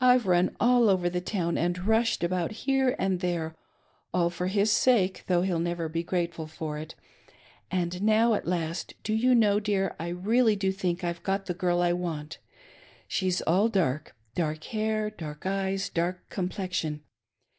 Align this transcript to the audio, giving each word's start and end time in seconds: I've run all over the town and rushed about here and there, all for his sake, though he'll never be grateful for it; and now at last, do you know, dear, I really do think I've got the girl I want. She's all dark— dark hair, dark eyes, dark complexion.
I've 0.00 0.26
run 0.26 0.56
all 0.58 0.88
over 0.88 1.10
the 1.10 1.20
town 1.20 1.58
and 1.58 1.86
rushed 1.86 2.24
about 2.24 2.50
here 2.50 2.96
and 2.98 3.20
there, 3.20 3.54
all 4.14 4.30
for 4.30 4.46
his 4.46 4.72
sake, 4.72 5.24
though 5.26 5.42
he'll 5.42 5.58
never 5.58 5.86
be 5.86 6.02
grateful 6.02 6.46
for 6.46 6.78
it; 6.78 6.94
and 7.70 8.00
now 8.02 8.32
at 8.32 8.46
last, 8.48 8.94
do 9.02 9.12
you 9.12 9.34
know, 9.34 9.60
dear, 9.60 9.94
I 10.00 10.08
really 10.08 10.56
do 10.56 10.72
think 10.72 11.04
I've 11.04 11.22
got 11.22 11.44
the 11.44 11.52
girl 11.52 11.82
I 11.82 11.92
want. 11.92 12.38
She's 13.06 13.42
all 13.42 13.68
dark— 13.68 14.16
dark 14.34 14.64
hair, 14.64 15.10
dark 15.10 15.44
eyes, 15.44 15.90
dark 15.90 16.26
complexion. 16.30 17.02